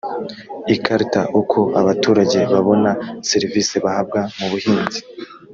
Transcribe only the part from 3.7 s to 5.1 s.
bahabwa mu buhinzi